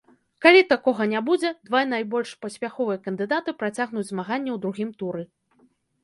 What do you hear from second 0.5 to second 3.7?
такога не будзе, два найбольш паспяховыя кандыдаты